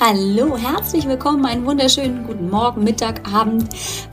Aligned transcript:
Hallo, 0.00 0.56
herzlich 0.56 1.08
willkommen, 1.08 1.44
einen 1.44 1.66
wunderschönen 1.66 2.24
guten 2.24 2.48
Morgen, 2.50 2.84
Mittag, 2.84 3.26
Abend, 3.34 3.68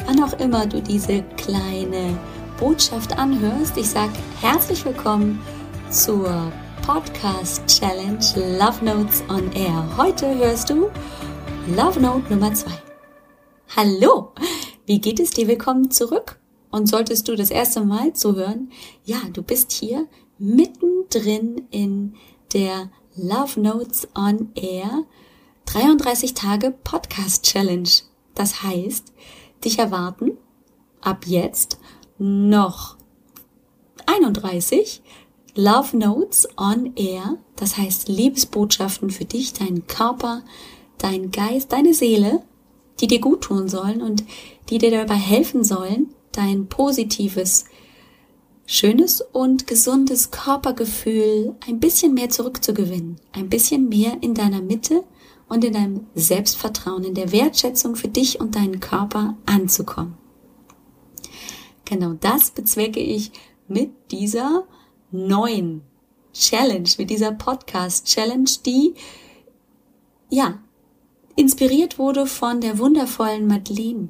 wann 0.07 0.23
auch 0.23 0.33
immer 0.39 0.65
du 0.65 0.81
diese 0.81 1.21
kleine 1.37 2.17
Botschaft 2.59 3.15
anhörst. 3.15 3.77
Ich 3.77 3.91
sage 3.91 4.13
herzlich 4.41 4.83
willkommen 4.83 5.39
zur 5.91 6.51
Podcast 6.87 7.67
Challenge 7.67 8.17
Love 8.57 8.83
Notes 8.83 9.23
on 9.29 9.51
Air. 9.53 9.87
Heute 9.95 10.35
hörst 10.35 10.71
du 10.71 10.89
Love 11.67 11.99
Note 11.99 12.33
Nummer 12.33 12.51
2. 12.51 12.71
Hallo, 13.75 14.31
wie 14.87 14.99
geht 14.99 15.19
es 15.19 15.29
dir? 15.29 15.47
Willkommen 15.47 15.91
zurück. 15.91 16.39
Und 16.71 16.87
solltest 16.87 17.27
du 17.27 17.35
das 17.35 17.51
erste 17.51 17.81
Mal 17.81 18.13
zuhören, 18.13 18.71
ja, 19.03 19.17
du 19.31 19.43
bist 19.43 19.71
hier 19.71 20.07
mittendrin 20.39 21.67
in 21.69 22.15
der 22.53 22.89
Love 23.15 23.61
Notes 23.61 24.07
on 24.15 24.49
Air 24.55 25.05
33 25.65 26.33
Tage 26.33 26.71
Podcast 26.71 27.43
Challenge. 27.43 27.89
Das 28.33 28.63
heißt, 28.63 29.13
dich 29.63 29.79
erwarten 29.79 30.37
ab 31.01 31.25
jetzt 31.27 31.79
noch 32.17 32.97
31 34.05 35.01
Love 35.55 35.97
Notes 35.97 36.47
on 36.57 36.93
Air. 36.95 37.37
Das 37.55 37.77
heißt 37.77 38.07
Liebesbotschaften 38.09 39.09
für 39.09 39.25
dich, 39.25 39.53
deinen 39.53 39.87
Körper, 39.87 40.43
deinen 40.97 41.31
Geist, 41.31 41.71
deine 41.71 41.93
Seele, 41.93 42.43
die 42.99 43.07
dir 43.07 43.19
gut 43.19 43.41
tun 43.41 43.67
sollen 43.67 44.01
und 44.01 44.23
die 44.69 44.77
dir 44.77 44.91
dabei 44.91 45.15
helfen 45.15 45.63
sollen, 45.63 46.13
dein 46.31 46.67
positives, 46.67 47.65
schönes 48.65 49.21
und 49.21 49.67
gesundes 49.67 50.31
Körpergefühl 50.31 51.55
ein 51.67 51.79
bisschen 51.79 52.13
mehr 52.13 52.29
zurückzugewinnen, 52.29 53.17
ein 53.31 53.49
bisschen 53.49 53.89
mehr 53.89 54.17
in 54.21 54.33
deiner 54.33 54.61
Mitte 54.61 55.03
und 55.47 55.63
in 55.63 55.73
deinem 55.73 56.07
Selbstvertrauen, 56.15 57.03
in 57.03 57.13
der 57.13 57.31
Wertschätzung 57.31 57.95
für 57.95 58.07
dich 58.07 58.39
und 58.39 58.55
deinen 58.55 58.79
Körper 58.79 59.35
anzukommen. 59.45 60.17
Genau 61.85 62.13
das 62.13 62.51
bezwecke 62.51 62.99
ich 62.99 63.31
mit 63.67 63.91
dieser 64.11 64.65
neuen 65.11 65.81
Challenge, 66.33 66.89
mit 66.97 67.09
dieser 67.09 67.31
Podcast 67.31 68.07
Challenge, 68.07 68.49
die 68.65 68.95
ja 70.29 70.59
inspiriert 71.35 71.99
wurde 71.99 72.25
von 72.25 72.61
der 72.61 72.79
wundervollen 72.79 73.47
Madeline, 73.47 74.09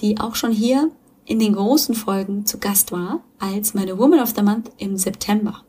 die 0.00 0.20
auch 0.20 0.34
schon 0.34 0.52
hier 0.52 0.90
in 1.24 1.38
den 1.38 1.54
großen 1.54 1.94
Folgen 1.94 2.46
zu 2.46 2.58
Gast 2.58 2.92
war 2.92 3.24
als 3.38 3.74
meine 3.74 3.98
Woman 3.98 4.20
of 4.20 4.34
the 4.36 4.42
Month 4.42 4.70
im 4.78 4.96
September 4.96 5.65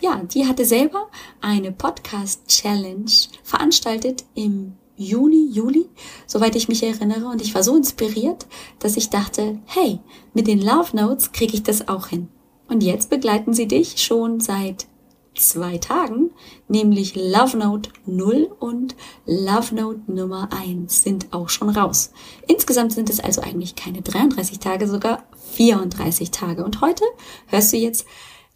ja, 0.00 0.22
die 0.22 0.46
hatte 0.46 0.64
selber 0.64 1.08
eine 1.40 1.72
Podcast-Challenge 1.72 3.10
veranstaltet 3.42 4.24
im 4.34 4.74
Juni, 4.96 5.48
Juli, 5.50 5.88
soweit 6.26 6.56
ich 6.56 6.68
mich 6.68 6.82
erinnere. 6.82 7.26
Und 7.26 7.40
ich 7.40 7.54
war 7.54 7.62
so 7.62 7.76
inspiriert, 7.76 8.46
dass 8.80 8.96
ich 8.96 9.08
dachte, 9.08 9.58
hey, 9.66 9.98
mit 10.34 10.46
den 10.46 10.60
Love 10.60 10.94
Notes 10.96 11.32
kriege 11.32 11.54
ich 11.54 11.62
das 11.62 11.88
auch 11.88 12.08
hin. 12.08 12.28
Und 12.68 12.82
jetzt 12.82 13.10
begleiten 13.10 13.54
sie 13.54 13.66
dich 13.66 14.02
schon 14.02 14.40
seit 14.40 14.86
zwei 15.34 15.78
Tagen, 15.78 16.30
nämlich 16.68 17.14
Love 17.14 17.56
Note 17.56 17.90
0 18.04 18.54
und 18.58 18.94
Love 19.26 19.74
Note 19.74 20.00
Nummer 20.06 20.50
1 20.52 21.02
sind 21.02 21.32
auch 21.32 21.48
schon 21.48 21.70
raus. 21.70 22.12
Insgesamt 22.46 22.92
sind 22.92 23.08
es 23.10 23.20
also 23.20 23.40
eigentlich 23.40 23.76
keine 23.76 24.02
33 24.02 24.58
Tage, 24.58 24.86
sogar 24.86 25.24
34 25.52 26.30
Tage. 26.30 26.64
Und 26.64 26.80
heute 26.80 27.04
hörst 27.46 27.72
du 27.72 27.76
jetzt 27.76 28.06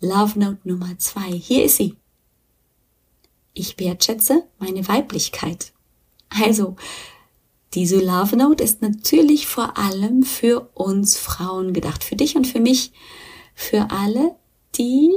Love 0.04 0.38
Note 0.38 0.58
Nummer 0.64 0.98
zwei. 0.98 1.30
Hier 1.32 1.64
ist 1.64 1.78
sie. 1.78 1.96
Ich 3.54 3.78
wertschätze 3.78 4.44
meine 4.58 4.86
Weiblichkeit. 4.86 5.72
Also, 6.28 6.76
diese 7.72 7.98
Love 8.00 8.36
Note 8.36 8.62
ist 8.62 8.82
natürlich 8.82 9.46
vor 9.46 9.78
allem 9.78 10.22
für 10.22 10.68
uns 10.74 11.16
Frauen 11.16 11.72
gedacht, 11.72 12.04
für 12.04 12.16
dich 12.16 12.36
und 12.36 12.46
für 12.46 12.60
mich, 12.60 12.92
für 13.54 13.90
alle, 13.90 14.36
die 14.76 15.10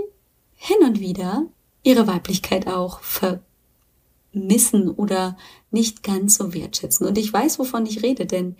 hin 0.55 0.77
und 0.83 0.99
wieder 0.99 1.45
ihre 1.83 2.07
Weiblichkeit 2.07 2.67
auch 2.67 3.01
vermissen 3.01 4.89
oder 4.89 5.37
nicht 5.69 6.01
ganz 6.01 6.35
so 6.35 6.53
wertschätzen. 6.53 7.05
Und 7.05 7.17
ich 7.17 7.31
weiß, 7.33 7.59
wovon 7.59 7.85
ich 7.85 8.03
rede, 8.03 8.25
denn 8.25 8.55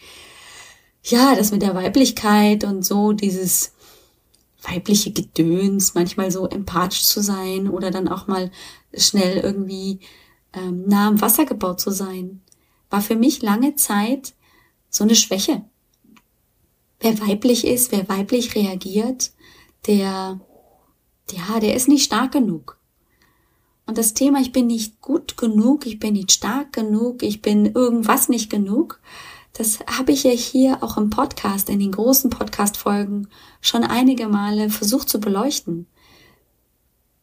ja, 1.03 1.35
das 1.35 1.51
mit 1.51 1.61
der 1.61 1.75
Weiblichkeit 1.75 2.66
und 2.66 2.85
so, 2.85 3.13
dieses 3.13 3.73
weibliche 4.62 5.12
Gedöns, 5.12 5.94
manchmal 5.94 6.31
so 6.31 6.47
empathisch 6.47 7.03
zu 7.03 7.22
sein 7.22 7.69
oder 7.69 7.91
dann 7.91 8.07
auch 8.07 8.28
mal 8.28 8.51
schnell 8.94 9.38
irgendwie 9.38 10.00
ähm, 10.53 10.85
nah 10.88 11.07
am 11.07 11.22
Wasser 11.22 11.45
gebaut 11.45 11.79
zu 11.79 11.91
sein, 11.91 12.41
war 12.90 13.01
für 13.01 13.16
mich 13.16 13.41
lange 13.41 13.75
Zeit 13.75 14.34
so 14.90 15.03
eine 15.03 15.16
Schwäche. 15.16 15.63
Wer 17.00 17.19
weiblich 17.19 17.66
ist, 17.66 17.91
wer 17.91 18.09
weiblich 18.09 18.56
reagiert, 18.56 19.31
der, 19.85 20.40
ja, 21.31 21.59
der 21.59 21.75
ist 21.75 21.88
nicht 21.88 22.06
stark 22.06 22.31
genug. 22.31 22.78
Und 23.85 23.97
das 23.97 24.13
Thema, 24.13 24.41
ich 24.41 24.51
bin 24.51 24.67
nicht 24.67 25.00
gut 25.00 25.38
genug, 25.38 25.85
ich 25.85 26.00
bin 26.00 26.13
nicht 26.13 26.31
stark 26.31 26.73
genug, 26.73 27.23
ich 27.23 27.41
bin 27.41 27.67
irgendwas 27.67 28.28
nicht 28.28 28.50
genug, 28.50 29.00
das 29.57 29.79
habe 29.88 30.12
ich 30.12 30.23
ja 30.23 30.31
hier 30.31 30.84
auch 30.84 30.97
im 30.97 31.09
Podcast, 31.09 31.69
in 31.69 31.79
den 31.79 31.91
großen 31.91 32.29
Podcast-Folgen 32.29 33.28
schon 33.59 33.84
einige 33.84 34.28
Male 34.28 34.69
versucht 34.69 35.09
zu 35.09 35.19
beleuchten. 35.19 35.88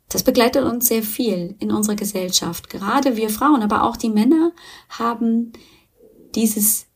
Das 0.08 0.24
begleitet 0.24 0.64
uns 0.64 0.88
sehr 0.88 1.04
viel 1.04 1.54
in 1.60 1.70
unserer 1.70 1.94
Gesellschaft. 1.94 2.70
Gerade 2.70 3.16
wir 3.16 3.30
Frauen, 3.30 3.62
aber 3.62 3.84
auch 3.84 3.96
die 3.96 4.10
Männer 4.10 4.50
haben 4.88 5.52
dieses 6.34 6.86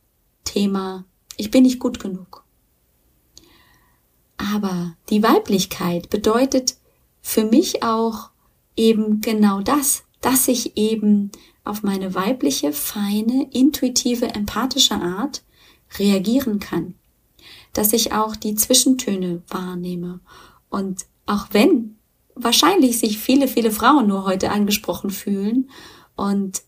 Thema, 0.42 1.04
ich 1.36 1.52
bin 1.52 1.62
nicht 1.62 1.78
gut 1.78 2.00
genug. 2.00 2.44
Aber 4.38 4.96
die 5.08 5.22
Weiblichkeit 5.22 6.10
bedeutet 6.10 6.76
für 7.22 7.44
mich 7.44 7.84
auch 7.84 8.30
eben 8.76 9.20
genau 9.20 9.60
das, 9.60 10.02
dass 10.20 10.48
ich 10.48 10.76
eben 10.76 11.30
auf 11.68 11.82
meine 11.82 12.14
weibliche, 12.14 12.72
feine, 12.72 13.48
intuitive, 13.52 14.26
empathische 14.34 14.94
Art 14.94 15.42
reagieren 15.98 16.58
kann. 16.58 16.94
Dass 17.72 17.92
ich 17.92 18.12
auch 18.12 18.36
die 18.36 18.54
Zwischentöne 18.54 19.42
wahrnehme. 19.48 20.20
Und 20.70 21.06
auch 21.26 21.48
wenn 21.52 21.96
wahrscheinlich 22.34 22.98
sich 22.98 23.18
viele, 23.18 23.48
viele 23.48 23.70
Frauen 23.70 24.08
nur 24.08 24.24
heute 24.24 24.50
angesprochen 24.50 25.10
fühlen 25.10 25.70
und 26.16 26.62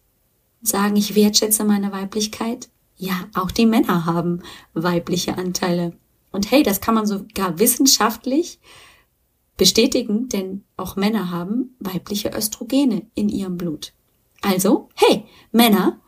sagen, 0.62 0.96
ich 0.96 1.14
wertschätze 1.14 1.64
meine 1.64 1.92
Weiblichkeit, 1.92 2.68
ja, 2.96 3.14
auch 3.34 3.50
die 3.50 3.66
Männer 3.66 4.04
haben 4.04 4.42
weibliche 4.74 5.38
Anteile. 5.38 5.94
Und 6.32 6.50
hey, 6.50 6.62
das 6.62 6.80
kann 6.82 6.94
man 6.94 7.06
sogar 7.06 7.58
wissenschaftlich 7.58 8.60
bestätigen, 9.56 10.28
denn 10.28 10.64
auch 10.76 10.96
Männer 10.96 11.30
haben 11.30 11.74
weibliche 11.78 12.30
Östrogene 12.36 13.06
in 13.14 13.28
ihrem 13.30 13.56
Blut. 13.56 13.94
Also, 14.42 14.88
hey, 14.94 15.24
Männer, 15.52 16.00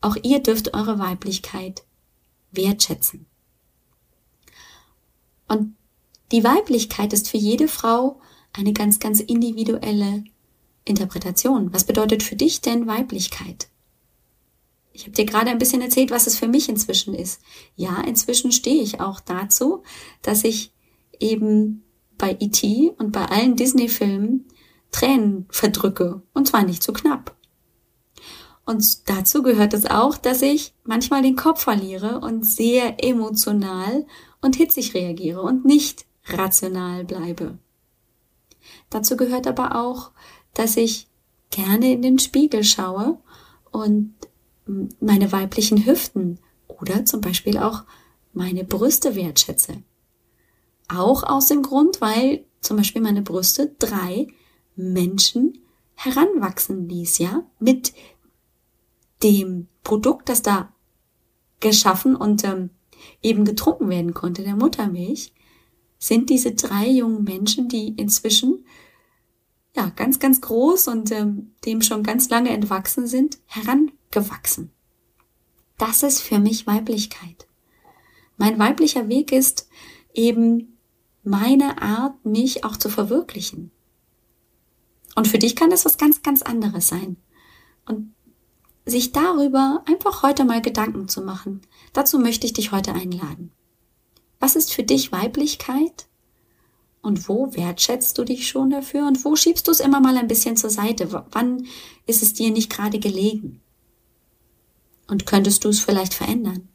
auch 0.00 0.16
ihr 0.22 0.40
dürft 0.40 0.74
eure 0.74 0.98
Weiblichkeit 0.98 1.84
wertschätzen. 2.52 3.26
Und 5.48 5.76
die 6.32 6.42
Weiblichkeit 6.42 7.12
ist 7.12 7.28
für 7.28 7.36
jede 7.36 7.68
Frau 7.68 8.20
eine 8.52 8.72
ganz, 8.72 8.98
ganz 8.98 9.20
individuelle 9.20 10.24
Interpretation. 10.84 11.72
Was 11.72 11.84
bedeutet 11.84 12.22
für 12.22 12.36
dich 12.36 12.60
denn 12.60 12.86
Weiblichkeit? 12.86 13.68
Ich 14.92 15.02
habe 15.02 15.12
dir 15.12 15.26
gerade 15.26 15.50
ein 15.50 15.58
bisschen 15.58 15.82
erzählt, 15.82 16.10
was 16.10 16.26
es 16.26 16.38
für 16.38 16.48
mich 16.48 16.68
inzwischen 16.68 17.14
ist. 17.14 17.42
Ja, 17.76 18.00
inzwischen 18.00 18.50
stehe 18.50 18.82
ich 18.82 19.00
auch 19.00 19.20
dazu, 19.20 19.82
dass 20.22 20.42
ich 20.42 20.72
eben 21.20 21.84
bei 22.16 22.36
E.T. 22.40 22.92
und 22.98 23.12
bei 23.12 23.26
allen 23.26 23.56
Disney-Filmen 23.56 24.46
Tränen 24.90 25.46
verdrücke. 25.50 26.22
Und 26.32 26.48
zwar 26.48 26.64
nicht 26.64 26.82
zu 26.82 26.92
knapp. 26.92 27.36
Und 28.66 29.08
dazu 29.08 29.42
gehört 29.42 29.74
es 29.74 29.86
auch, 29.86 30.18
dass 30.18 30.42
ich 30.42 30.74
manchmal 30.84 31.22
den 31.22 31.36
Kopf 31.36 31.62
verliere 31.62 32.20
und 32.20 32.44
sehr 32.44 33.02
emotional 33.02 34.04
und 34.42 34.56
hitzig 34.56 34.92
reagiere 34.92 35.40
und 35.40 35.64
nicht 35.64 36.04
rational 36.24 37.04
bleibe. 37.04 37.58
Dazu 38.90 39.16
gehört 39.16 39.46
aber 39.46 39.76
auch, 39.76 40.10
dass 40.52 40.76
ich 40.76 41.06
gerne 41.50 41.92
in 41.92 42.02
den 42.02 42.18
Spiegel 42.18 42.64
schaue 42.64 43.18
und 43.70 44.14
meine 45.00 45.30
weiblichen 45.30 45.86
Hüften 45.86 46.40
oder 46.66 47.04
zum 47.04 47.20
Beispiel 47.20 47.58
auch 47.58 47.84
meine 48.32 48.64
Brüste 48.64 49.14
wertschätze. 49.14 49.82
Auch 50.88 51.22
aus 51.22 51.46
dem 51.46 51.62
Grund, 51.62 52.00
weil 52.00 52.44
zum 52.60 52.76
Beispiel 52.76 53.00
meine 53.00 53.22
Brüste 53.22 53.74
drei 53.78 54.26
Menschen 54.74 55.60
heranwachsen 55.94 56.88
ließ, 56.88 57.18
ja, 57.18 57.44
mit 57.58 57.92
dem 59.22 59.68
Produkt, 59.82 60.28
das 60.28 60.42
da 60.42 60.72
geschaffen 61.60 62.16
und 62.16 62.44
ähm, 62.44 62.70
eben 63.22 63.44
getrunken 63.44 63.88
werden 63.88 64.14
konnte, 64.14 64.42
der 64.42 64.56
Muttermilch, 64.56 65.32
sind 65.98 66.28
diese 66.30 66.54
drei 66.54 66.88
jungen 66.88 67.24
Menschen, 67.24 67.68
die 67.68 67.88
inzwischen 67.88 68.66
ja 69.74 69.90
ganz, 69.90 70.18
ganz 70.18 70.40
groß 70.40 70.88
und 70.88 71.10
ähm, 71.10 71.52
dem 71.64 71.82
schon 71.82 72.02
ganz 72.02 72.28
lange 72.28 72.50
entwachsen 72.50 73.06
sind, 73.06 73.38
heranwachsen 73.46 73.96
gewachsen. 74.16 74.72
Das 75.76 76.02
ist 76.02 76.22
für 76.22 76.38
mich 76.38 76.66
Weiblichkeit. 76.66 77.46
Mein 78.38 78.58
weiblicher 78.58 79.08
Weg 79.08 79.30
ist 79.30 79.68
eben 80.14 80.78
meine 81.22 81.82
Art, 81.82 82.24
mich 82.24 82.64
auch 82.64 82.76
zu 82.76 82.88
verwirklichen. 82.88 83.70
Und 85.14 85.28
für 85.28 85.38
dich 85.38 85.54
kann 85.54 85.70
das 85.70 85.84
was 85.84 85.98
ganz, 85.98 86.22
ganz 86.22 86.42
anderes 86.42 86.88
sein. 86.88 87.16
Und 87.84 88.14
sich 88.86 89.12
darüber 89.12 89.82
einfach 89.86 90.22
heute 90.22 90.44
mal 90.44 90.62
Gedanken 90.62 91.08
zu 91.08 91.20
machen, 91.20 91.60
dazu 91.92 92.18
möchte 92.18 92.46
ich 92.46 92.52
dich 92.52 92.70
heute 92.72 92.94
einladen. 92.94 93.50
Was 94.38 94.54
ist 94.54 94.72
für 94.72 94.84
dich 94.84 95.12
Weiblichkeit? 95.12 96.06
Und 97.02 97.28
wo 97.28 97.54
wertschätzt 97.54 98.16
du 98.18 98.24
dich 98.24 98.48
schon 98.48 98.70
dafür? 98.70 99.06
Und 99.06 99.24
wo 99.24 99.36
schiebst 99.36 99.66
du 99.66 99.72
es 99.72 99.80
immer 99.80 100.00
mal 100.00 100.16
ein 100.16 100.28
bisschen 100.28 100.56
zur 100.56 100.70
Seite? 100.70 101.24
Wann 101.30 101.66
ist 102.06 102.22
es 102.22 102.32
dir 102.32 102.50
nicht 102.50 102.70
gerade 102.70 102.98
gelegen? 102.98 103.60
Und 105.08 105.26
könntest 105.26 105.64
du 105.64 105.68
es 105.68 105.80
vielleicht 105.80 106.14
verändern? 106.14 106.68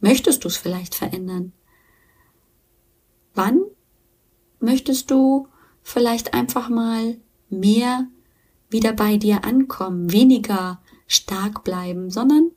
Möchtest 0.00 0.44
du 0.44 0.48
es 0.48 0.56
vielleicht 0.56 0.94
verändern? 0.94 1.52
Wann 3.34 3.62
möchtest 4.60 5.10
du 5.10 5.48
vielleicht 5.82 6.34
einfach 6.34 6.68
mal 6.68 7.16
mehr 7.48 8.08
wieder 8.68 8.92
bei 8.92 9.16
dir 9.16 9.44
ankommen, 9.44 10.12
weniger 10.12 10.81
stark 11.12 11.64
bleiben, 11.64 12.10
sondern 12.10 12.50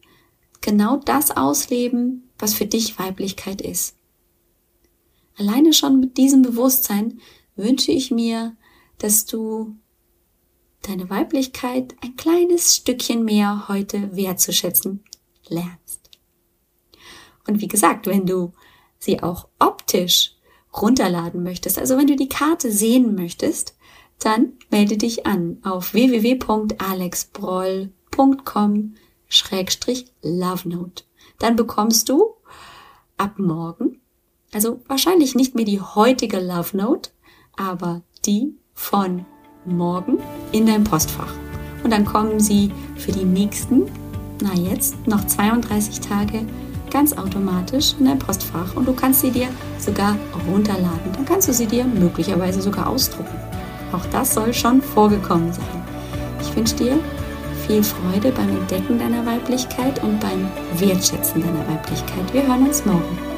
genau 0.62 0.98
das 0.98 1.31
ausleben, 1.31 2.30
was 2.40 2.54
für 2.54 2.66
dich 2.66 3.00
Weiblichkeit 3.00 3.62
ist. 3.62 3.96
Alleine 5.38 5.74
schon 5.74 6.00
mit 6.00 6.18
diesem 6.18 6.42
Bewusstsein 6.42 7.19
wünsche 7.56 7.92
ich 7.92 8.12
mir, 8.12 8.56
dass 8.98 9.25
du 9.25 9.75
deine 10.81 11.10
Weiblichkeit 11.10 11.96
ein 12.02 12.16
kleines 12.16 12.75
Stückchen 12.75 13.25
mehr 13.25 13.68
heute 13.68 14.16
wertzuschätzen 14.16 15.04
lernst. 15.48 16.10
Und 17.48 17.62
wie 17.62 17.68
gesagt, 17.68 18.08
wenn 18.08 18.25
du 18.25 18.54
sie 18.98 19.22
auch 19.22 19.48
optisch 19.60 20.31
runterladen 20.75 21.44
möchtest, 21.44 21.78
also 21.78 21.98
wenn 21.98 22.08
du 22.08 22.16
die 22.16 22.30
Karte 22.30 22.72
sehen 22.72 23.13
möchtest, 23.16 23.75
dann 24.19 24.54
melde 24.72 24.98
dich 24.98 25.25
an 25.25 25.60
auf 25.63 25.94
www.alexbroll.com 25.94 27.92
schrägstrich 29.28 30.06
lovenote. 30.22 31.04
Dann 31.40 31.56
bekommst 31.56 32.10
du 32.10 32.36
ab 33.18 33.38
morgen, 33.38 34.02
also 34.54 34.82
wahrscheinlich 34.88 35.36
nicht 35.36 35.56
mehr 35.56 35.66
die 35.66 35.82
heutige 35.82 36.40
Love 36.40 36.78
Note, 36.78 37.10
aber 37.58 38.02
die 38.26 38.56
von 38.74 39.26
morgen 39.66 40.20
in 40.52 40.66
dein 40.66 40.84
Postfach. 40.84 41.34
Und 41.84 41.92
dann 41.92 42.06
kommen 42.06 42.40
sie 42.40 42.72
für 42.96 43.12
die 43.12 43.26
nächsten, 43.26 43.84
na 44.42 44.54
jetzt, 44.54 45.08
noch 45.08 45.26
32 45.26 46.00
Tage 46.00 46.46
ganz 46.92 47.14
automatisch 47.14 47.94
in 48.00 48.06
dein 48.06 48.20
Postfach 48.20 48.76
und 48.76 48.88
du 48.88 48.94
kannst 48.94 49.22
sie 49.22 49.32
dir 49.32 49.50
sogar 49.80 50.16
runterladen. 50.50 51.12
Dann 51.14 51.26
kannst 51.26 51.48
du 51.48 51.54
sie 51.54 51.68
dir 51.68 51.84
möglicherweise 51.84 52.62
sogar 52.62 52.88
ausdrucken. 52.88 53.38
Auch 53.92 54.06
das 54.12 54.34
soll 54.34 54.54
schon 54.54 54.82
vorgekommen 54.82 55.52
sein. 55.52 55.84
Ich 56.42 56.56
wünsche 56.56 56.76
dir 56.76 57.00
viel 57.66 57.84
Freude 57.84 58.32
beim 58.32 58.50
Entdecken 58.50 59.00
deiner 59.00 59.26
Weiblichkeit 59.26 60.02
und 60.04 60.20
beim 60.20 60.48
Wertschätzen 60.78 61.42
deiner 61.42 61.68
Weiblichkeit. 61.68 62.34
Wir 62.34 62.48
hören 62.48 62.68
uns 62.68 62.86
morgen. 62.86 63.35